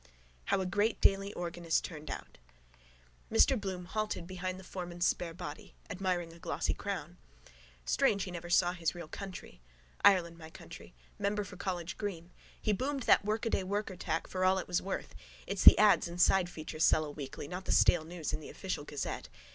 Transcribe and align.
HOW 0.45 0.61
A 0.61 0.65
GREAT 0.65 0.99
DAILY 0.99 1.31
ORGAN 1.35 1.63
IS 1.63 1.79
TURNED 1.79 2.09
OUT 2.09 2.39
Mr 3.31 3.55
Bloom 3.61 3.85
halted 3.85 4.25
behind 4.25 4.59
the 4.59 4.63
foreman's 4.63 5.05
spare 5.05 5.35
body, 5.35 5.75
admiring 5.91 6.33
a 6.33 6.39
glossy 6.39 6.73
crown. 6.73 7.17
Strange 7.85 8.23
he 8.23 8.31
never 8.31 8.49
saw 8.49 8.71
his 8.71 8.95
real 8.95 9.07
country. 9.07 9.61
Ireland 10.03 10.39
my 10.39 10.49
country. 10.49 10.95
Member 11.19 11.43
for 11.43 11.55
College 11.55 11.99
green. 11.99 12.31
He 12.59 12.73
boomed 12.73 13.03
that 13.03 13.23
workaday 13.23 13.61
worker 13.61 13.95
tack 13.95 14.25
for 14.25 14.43
all 14.43 14.57
it 14.57 14.67
was 14.67 14.81
worth. 14.81 15.13
It's 15.45 15.63
the 15.65 15.77
ads 15.77 16.07
and 16.07 16.19
side 16.19 16.49
features 16.49 16.83
sell 16.83 17.05
a 17.05 17.11
weekly, 17.11 17.47
not 17.47 17.65
the 17.65 17.71
stale 17.71 18.03
news 18.03 18.33
in 18.33 18.39
the 18.39 18.49
official 18.49 18.85
gazette. 18.85 19.29